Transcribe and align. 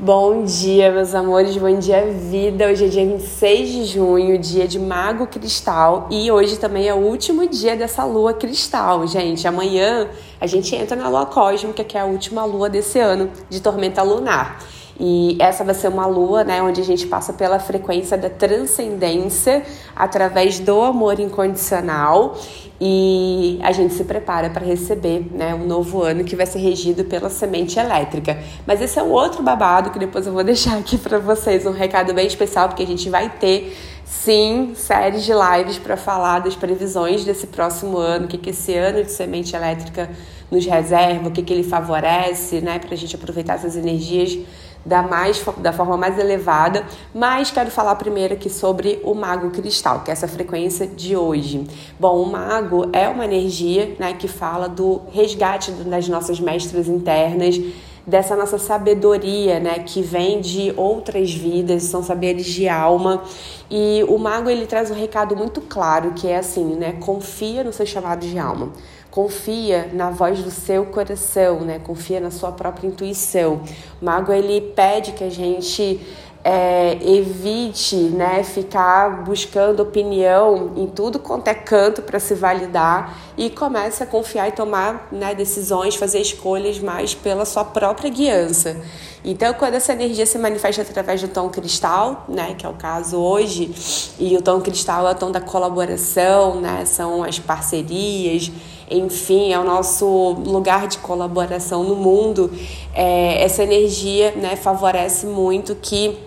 Bom 0.00 0.44
dia, 0.44 0.92
meus 0.92 1.12
amores, 1.12 1.56
bom 1.56 1.76
dia, 1.76 2.06
vida. 2.06 2.68
Hoje 2.68 2.84
é 2.84 2.88
dia 2.88 3.04
26 3.04 3.68
de 3.68 3.84
junho, 3.84 4.38
dia 4.38 4.68
de 4.68 4.78
Mago 4.78 5.26
Cristal, 5.26 6.06
e 6.08 6.30
hoje 6.30 6.56
também 6.56 6.86
é 6.86 6.94
o 6.94 6.98
último 6.98 7.48
dia 7.48 7.74
dessa 7.74 8.04
lua 8.04 8.32
cristal, 8.32 9.04
gente. 9.08 9.48
Amanhã 9.48 10.08
a 10.40 10.46
gente 10.46 10.72
entra 10.76 10.94
na 10.94 11.08
lua 11.08 11.26
cósmica, 11.26 11.82
que 11.82 11.98
é 11.98 12.00
a 12.00 12.04
última 12.04 12.44
lua 12.44 12.70
desse 12.70 13.00
ano 13.00 13.28
de 13.50 13.60
tormenta 13.60 14.00
lunar. 14.04 14.62
E 15.00 15.36
essa 15.38 15.62
vai 15.62 15.74
ser 15.74 15.88
uma 15.88 16.06
lua, 16.06 16.42
né, 16.42 16.60
onde 16.60 16.80
a 16.80 16.84
gente 16.84 17.06
passa 17.06 17.32
pela 17.32 17.60
frequência 17.60 18.18
da 18.18 18.28
transcendência 18.28 19.62
através 19.94 20.58
do 20.58 20.80
amor 20.80 21.20
incondicional 21.20 22.36
e 22.80 23.60
a 23.62 23.70
gente 23.70 23.94
se 23.94 24.04
prepara 24.04 24.50
para 24.50 24.64
receber, 24.64 25.26
né, 25.32 25.54
um 25.54 25.66
novo 25.66 26.02
ano 26.02 26.24
que 26.24 26.34
vai 26.34 26.46
ser 26.46 26.58
regido 26.58 27.04
pela 27.04 27.28
semente 27.28 27.78
elétrica. 27.78 28.38
Mas 28.66 28.80
esse 28.80 28.98
é 28.98 29.02
um 29.02 29.10
outro 29.10 29.40
babado 29.40 29.90
que 29.90 30.00
depois 30.00 30.26
eu 30.26 30.32
vou 30.32 30.42
deixar 30.44 30.76
aqui 30.76 30.98
para 30.98 31.18
vocês, 31.18 31.64
um 31.64 31.72
recado 31.72 32.12
bem 32.12 32.26
especial 32.26 32.68
porque 32.68 32.82
a 32.82 32.86
gente 32.86 33.08
vai 33.08 33.30
ter 33.30 33.76
sim 34.04 34.72
séries 34.74 35.24
de 35.24 35.32
lives 35.32 35.78
para 35.78 35.96
falar 35.96 36.40
das 36.40 36.56
previsões 36.56 37.24
desse 37.24 37.46
próximo 37.46 37.98
ano, 37.98 38.24
o 38.24 38.28
que 38.28 38.38
que 38.38 38.50
esse 38.50 38.74
ano 38.74 39.04
de 39.04 39.12
semente 39.12 39.54
elétrica 39.54 40.10
nos 40.50 40.64
reserva, 40.64 41.28
o 41.28 41.30
que 41.30 41.42
que 41.42 41.52
ele 41.52 41.62
favorece, 41.62 42.60
né, 42.60 42.78
para 42.78 42.94
a 42.94 42.96
gente 42.96 43.14
aproveitar 43.14 43.54
essas 43.54 43.76
energias 43.76 44.38
da, 44.88 45.02
mais, 45.02 45.44
da 45.58 45.72
forma 45.72 45.96
mais 45.96 46.18
elevada, 46.18 46.84
mas 47.14 47.50
quero 47.50 47.70
falar 47.70 47.94
primeiro 47.96 48.34
aqui 48.34 48.48
sobre 48.48 49.00
o 49.04 49.14
mago 49.14 49.50
cristal, 49.50 50.00
que 50.00 50.10
é 50.10 50.12
essa 50.12 50.26
frequência 50.26 50.86
de 50.86 51.14
hoje. 51.14 51.66
Bom, 52.00 52.22
o 52.22 52.26
mago 52.26 52.88
é 52.92 53.06
uma 53.06 53.24
energia 53.26 53.94
né, 53.98 54.14
que 54.14 54.26
fala 54.26 54.66
do 54.66 55.02
resgate 55.12 55.70
das 55.72 56.08
nossas 56.08 56.40
mestras 56.40 56.88
internas, 56.88 57.60
dessa 58.08 58.34
nossa 58.34 58.58
sabedoria, 58.58 59.60
né, 59.60 59.80
que 59.80 60.00
vem 60.00 60.40
de 60.40 60.72
outras 60.76 61.32
vidas, 61.32 61.82
são 61.84 62.02
saberes 62.02 62.46
de 62.46 62.66
alma. 62.66 63.22
E 63.70 64.02
o 64.08 64.16
mago 64.16 64.48
ele 64.48 64.66
traz 64.66 64.90
um 64.90 64.94
recado 64.94 65.36
muito 65.36 65.60
claro, 65.60 66.12
que 66.12 66.26
é 66.26 66.38
assim, 66.38 66.64
né, 66.74 66.94
confia 67.00 67.62
no 67.62 67.72
seu 67.72 67.84
chamado 67.84 68.26
de 68.26 68.38
alma. 68.38 68.72
Confia 69.10 69.90
na 69.92 70.10
voz 70.10 70.42
do 70.42 70.50
seu 70.50 70.84
coração, 70.84 71.62
né? 71.62 71.78
Confia 71.78 72.20
na 72.20 72.30
sua 72.30 72.52
própria 72.52 72.86
intuição. 72.86 73.62
O 74.00 74.04
mago 74.04 74.30
ele 74.30 74.60
pede 74.60 75.12
que 75.12 75.24
a 75.24 75.30
gente 75.30 75.98
é, 76.44 76.98
evite 77.02 77.96
né, 77.96 78.42
ficar 78.42 79.24
buscando 79.24 79.80
opinião 79.80 80.72
em 80.76 80.86
tudo 80.86 81.18
quanto 81.18 81.48
é 81.48 81.54
canto 81.54 82.02
para 82.02 82.20
se 82.20 82.34
validar 82.34 83.18
e 83.36 83.50
comece 83.50 84.02
a 84.02 84.06
confiar 84.06 84.48
e 84.48 84.52
tomar 84.52 85.08
né, 85.10 85.34
decisões, 85.34 85.96
fazer 85.96 86.20
escolhas 86.20 86.78
mais 86.78 87.14
pela 87.14 87.44
sua 87.44 87.64
própria 87.64 88.08
guiança. 88.08 88.76
Então, 89.24 89.52
quando 89.54 89.74
essa 89.74 89.92
energia 89.92 90.24
se 90.24 90.38
manifesta 90.38 90.82
através 90.82 91.20
do 91.20 91.28
tom 91.28 91.48
cristal, 91.48 92.24
né, 92.28 92.54
que 92.56 92.64
é 92.64 92.68
o 92.68 92.74
caso 92.74 93.18
hoje, 93.18 94.14
e 94.18 94.36
o 94.36 94.42
tom 94.42 94.60
cristal 94.60 95.08
é 95.08 95.10
o 95.10 95.14
tom 95.14 95.30
da 95.30 95.40
colaboração, 95.40 96.60
né, 96.60 96.84
são 96.84 97.24
as 97.24 97.38
parcerias, 97.38 98.50
enfim, 98.90 99.52
é 99.52 99.58
o 99.58 99.64
nosso 99.64 100.06
lugar 100.44 100.86
de 100.86 100.98
colaboração 100.98 101.82
no 101.82 101.94
mundo, 101.94 102.50
é, 102.94 103.42
essa 103.42 103.62
energia 103.62 104.32
né, 104.32 104.56
favorece 104.56 105.26
muito 105.26 105.74
que 105.74 106.18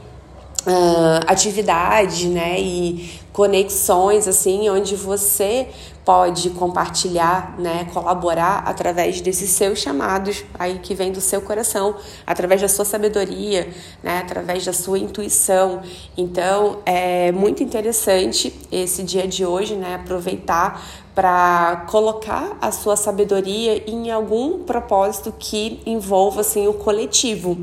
uh, 0.68 1.26
atividade, 1.28 2.28
né, 2.28 2.59
e 2.59 3.21
conexões 3.34 4.28
assim, 4.28 4.70
onde 4.70 4.96
você 4.96 5.68
pode 6.04 6.50
compartilhar, 6.52 7.56
né, 7.60 7.88
colaborar 7.94 8.64
através 8.66 9.22
desses 9.22 9.52
seus 9.52 9.80
chamados 9.80 10.44
aí 10.58 10.80
que 10.80 10.96
vem 10.96 11.12
do 11.12 11.22
seu 11.22 11.42
coração, 11.42 11.96
através 12.26 12.59
da 12.59 12.68
sua 12.68 12.84
sabedoria, 12.84 13.70
né, 14.02 14.18
através 14.18 14.66
da 14.66 14.74
sua 14.74 14.98
intuição. 14.98 15.82
Então, 16.18 16.80
é 16.86 17.32
muito 17.32 17.62
interessante 17.62 18.54
esse 18.72 19.04
dia 19.04 19.28
de 19.28 19.46
hoje, 19.46 19.76
né, 19.76 19.96
aproveitar 19.96 20.84
para 21.13 21.86
colocar 21.90 22.58
a 22.59 22.72
sua 22.72 22.96
sabedoria 22.96 23.84
em 23.86 24.09
algum 24.09 24.63
propósito 24.63 25.34
que 25.38 25.81
envolva 25.86 26.42
assim 26.42 26.68
o 26.68 26.74
coletivo, 26.74 27.58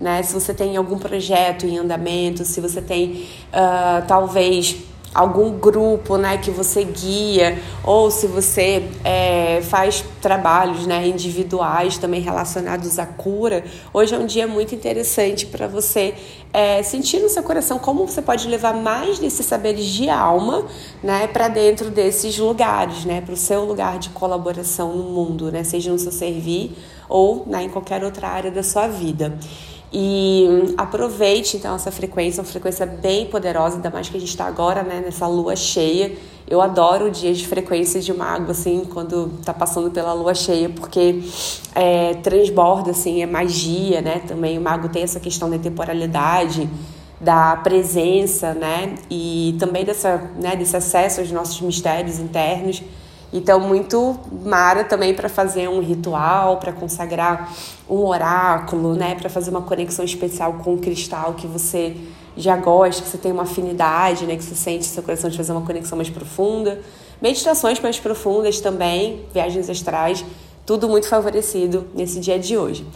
né? 0.00 0.22
Se 0.22 0.32
você 0.32 0.54
tem 0.54 0.74
algum 0.78 0.98
projeto 0.98 1.66
em 1.66 1.76
andamento, 1.76 2.46
se 2.46 2.62
você 2.62 2.80
tem 2.80 3.28
uh, 3.52 4.06
talvez 4.08 4.78
algum 5.14 5.52
grupo 5.52 6.16
né, 6.16 6.36
que 6.38 6.50
você 6.50 6.82
guia, 6.82 7.62
ou 7.84 8.10
se 8.10 8.26
você 8.26 8.88
é, 9.04 9.60
faz 9.62 10.04
trabalhos 10.20 10.86
né, 10.86 11.06
individuais 11.06 11.96
também 11.96 12.20
relacionados 12.20 12.98
à 12.98 13.06
cura, 13.06 13.64
hoje 13.92 14.14
é 14.14 14.18
um 14.18 14.26
dia 14.26 14.46
muito 14.46 14.74
interessante 14.74 15.46
para 15.46 15.68
você 15.68 16.14
é, 16.52 16.82
sentir 16.82 17.20
no 17.20 17.28
seu 17.28 17.42
coração 17.42 17.78
como 17.78 18.06
você 18.06 18.20
pode 18.20 18.48
levar 18.48 18.74
mais 18.74 19.18
desses 19.20 19.46
saberes 19.46 19.84
de 19.84 20.08
alma 20.10 20.66
né, 21.02 21.28
para 21.28 21.46
dentro 21.46 21.90
desses 21.90 22.36
lugares, 22.36 23.04
né, 23.04 23.20
para 23.20 23.34
o 23.34 23.36
seu 23.36 23.64
lugar 23.64 23.98
de 23.98 24.08
colaboração 24.10 24.94
no 24.96 25.04
mundo, 25.04 25.52
né, 25.52 25.62
seja 25.62 25.92
no 25.92 25.98
seu 25.98 26.10
servir 26.12 26.76
ou 27.08 27.44
né, 27.46 27.62
em 27.62 27.68
qualquer 27.68 28.02
outra 28.02 28.28
área 28.28 28.50
da 28.50 28.62
sua 28.62 28.88
vida. 28.88 29.38
E 29.96 30.74
aproveite 30.76 31.56
então 31.56 31.76
essa 31.76 31.92
frequência, 31.92 32.40
uma 32.40 32.48
frequência 32.48 32.84
bem 32.84 33.26
poderosa, 33.26 33.76
ainda 33.76 33.90
mais 33.90 34.08
que 34.08 34.16
a 34.16 34.20
gente 34.20 34.30
está 34.30 34.44
agora 34.44 34.82
né, 34.82 35.00
nessa 35.04 35.24
lua 35.28 35.54
cheia. 35.54 36.16
Eu 36.48 36.60
adoro 36.60 37.06
o 37.06 37.10
dia 37.12 37.32
de 37.32 37.46
frequência 37.46 38.00
de 38.00 38.12
mago, 38.12 38.50
assim, 38.50 38.84
quando 38.92 39.30
tá 39.44 39.54
passando 39.54 39.92
pela 39.92 40.12
lua 40.12 40.34
cheia, 40.34 40.68
porque 40.68 41.22
é, 41.76 42.14
transborda, 42.14 42.90
assim, 42.90 43.22
é 43.22 43.26
magia, 43.26 44.02
né? 44.02 44.18
Também 44.26 44.58
o 44.58 44.60
mago 44.60 44.88
tem 44.88 45.04
essa 45.04 45.20
questão 45.20 45.48
da 45.48 45.58
temporalidade, 45.58 46.68
da 47.20 47.56
presença, 47.58 48.52
né? 48.52 48.96
E 49.08 49.54
também 49.60 49.84
dessa, 49.84 50.28
né, 50.40 50.56
desse 50.56 50.76
acesso 50.76 51.20
aos 51.20 51.30
nossos 51.30 51.60
mistérios 51.60 52.18
internos. 52.18 52.82
Então, 53.36 53.58
muito 53.58 54.16
Mara 54.44 54.84
também 54.84 55.12
para 55.12 55.28
fazer 55.28 55.68
um 55.68 55.80
ritual, 55.80 56.58
para 56.58 56.72
consagrar 56.72 57.52
um 57.90 57.96
oráculo, 58.06 58.94
né? 58.94 59.16
Para 59.16 59.28
fazer 59.28 59.50
uma 59.50 59.62
conexão 59.62 60.04
especial 60.04 60.52
com 60.62 60.74
o 60.74 60.78
cristal 60.78 61.34
que 61.34 61.48
você 61.48 61.96
já 62.36 62.56
gosta, 62.56 63.02
que 63.02 63.08
você 63.08 63.18
tem 63.18 63.32
uma 63.32 63.42
afinidade, 63.42 64.24
né? 64.24 64.36
Que 64.36 64.44
você 64.44 64.54
sente 64.54 64.84
seu 64.84 65.02
coração 65.02 65.28
de 65.28 65.36
fazer 65.36 65.50
uma 65.50 65.62
conexão 65.62 65.96
mais 65.96 66.08
profunda. 66.08 66.80
Meditações 67.20 67.80
mais 67.80 67.98
profundas 67.98 68.60
também, 68.60 69.24
viagens 69.34 69.68
astrais, 69.68 70.24
tudo 70.64 70.88
muito 70.88 71.08
favorecido 71.08 71.88
nesse 71.92 72.20
dia 72.20 72.38
de 72.38 72.56
hoje. 72.56 72.86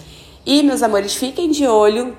E, 0.46 0.62
meus 0.62 0.84
amores, 0.84 1.16
fiquem 1.16 1.50
de 1.50 1.66
olho 1.66 2.14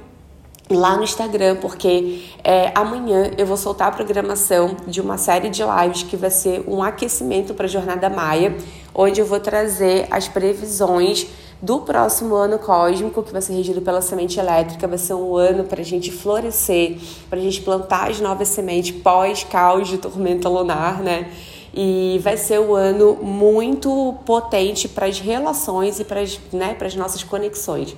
lá 0.69 0.95
no 0.95 1.03
Instagram, 1.03 1.55
porque 1.55 2.25
é, 2.43 2.71
amanhã 2.75 3.31
eu 3.37 3.45
vou 3.45 3.57
soltar 3.57 3.87
a 3.87 3.91
programação 3.91 4.77
de 4.85 5.01
uma 5.01 5.17
série 5.17 5.49
de 5.49 5.63
lives 5.63 6.03
que 6.03 6.15
vai 6.15 6.29
ser 6.29 6.63
um 6.67 6.83
aquecimento 6.83 7.53
para 7.53 7.65
a 7.65 7.69
Jornada 7.69 8.09
Maia, 8.09 8.55
onde 8.93 9.19
eu 9.19 9.25
vou 9.25 9.39
trazer 9.39 10.07
as 10.11 10.27
previsões 10.27 11.27
do 11.61 11.79
próximo 11.79 12.35
ano 12.35 12.57
cósmico, 12.57 13.21
que 13.21 13.31
vai 13.31 13.41
ser 13.41 13.53
regido 13.53 13.81
pela 13.81 14.01
semente 14.01 14.39
elétrica, 14.39 14.87
vai 14.87 14.97
ser 14.97 15.13
um 15.13 15.35
ano 15.35 15.65
para 15.65 15.81
a 15.81 15.83
gente 15.83 16.11
florescer, 16.11 16.97
para 17.29 17.39
a 17.39 17.41
gente 17.41 17.61
plantar 17.61 18.09
as 18.09 18.19
novas 18.19 18.47
sementes 18.47 18.91
pós-caos 18.91 19.87
de 19.87 19.97
tormenta 19.97 20.47
lunar, 20.47 21.01
né? 21.01 21.31
E 21.73 22.19
vai 22.23 22.37
ser 22.37 22.59
um 22.59 22.73
ano 22.73 23.15
muito 23.21 24.15
potente 24.25 24.87
para 24.87 25.05
as 25.05 25.19
relações 25.19 25.99
e 25.99 26.05
para 26.05 26.21
as 26.21 26.39
né, 26.51 26.75
nossas 26.95 27.23
conexões. 27.23 27.95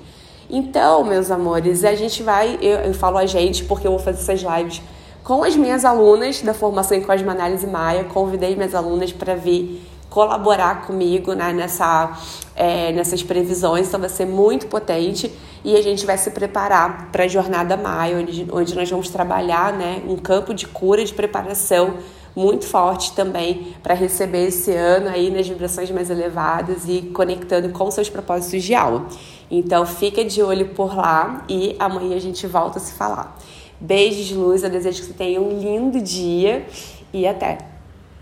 Então, 0.49 1.03
meus 1.03 1.31
amores, 1.31 1.83
a 1.83 1.95
gente 1.95 2.23
vai, 2.23 2.57
eu, 2.61 2.79
eu 2.79 2.93
falo 2.93 3.17
a 3.17 3.25
gente 3.25 3.63
porque 3.63 3.87
eu 3.87 3.91
vou 3.91 3.99
fazer 3.99 4.19
essas 4.19 4.41
lives 4.41 4.81
com 5.23 5.43
as 5.43 5.55
minhas 5.55 5.85
alunas 5.85 6.41
da 6.41 6.53
formação 6.53 6.97
em 6.97 7.01
Cosmoanálise 7.01 7.67
Maia. 7.67 8.03
Convidei 8.05 8.55
minhas 8.55 8.75
alunas 8.75 9.11
para 9.11 9.35
vir 9.35 9.81
colaborar 10.09 10.85
comigo 10.85 11.33
né, 11.33 11.53
nessa, 11.53 12.19
é, 12.53 12.91
nessas 12.91 13.23
previsões, 13.23 13.87
então 13.87 13.97
vai 13.99 14.09
ser 14.09 14.25
muito 14.25 14.67
potente 14.67 15.31
e 15.63 15.77
a 15.77 15.81
gente 15.81 16.05
vai 16.05 16.17
se 16.17 16.29
preparar 16.31 17.09
para 17.13 17.23
a 17.23 17.27
Jornada 17.29 17.77
Maia, 17.77 18.17
onde, 18.17 18.45
onde 18.51 18.75
nós 18.75 18.89
vamos 18.89 19.09
trabalhar 19.09 19.71
né, 19.71 20.01
um 20.05 20.17
campo 20.17 20.53
de 20.53 20.67
cura, 20.67 21.03
de 21.05 21.13
preparação 21.13 21.93
muito 22.35 22.65
forte 22.65 23.13
também 23.13 23.75
para 23.81 23.93
receber 23.93 24.47
esse 24.47 24.71
ano 24.71 25.09
aí 25.09 25.29
nas 25.29 25.47
vibrações 25.47 25.89
mais 25.91 26.09
elevadas 26.09 26.87
e 26.87 27.03
conectando 27.13 27.69
com 27.69 27.89
seus 27.89 28.09
propósitos 28.09 28.63
de 28.63 28.75
alma. 28.75 29.07
Então 29.51 29.85
fica 29.85 30.23
de 30.23 30.41
olho 30.41 30.69
por 30.69 30.95
lá 30.95 31.45
e 31.49 31.75
amanhã 31.77 32.15
a 32.15 32.19
gente 32.19 32.47
volta 32.47 32.79
a 32.79 32.81
se 32.81 32.93
falar. 32.93 33.37
Beijos 33.81 34.31
luz, 34.31 34.63
eu 34.63 34.69
desejo 34.69 35.01
que 35.01 35.07
você 35.07 35.13
tenha 35.13 35.41
um 35.41 35.59
lindo 35.59 35.99
dia 35.99 36.65
e 37.11 37.27
até! 37.27 37.80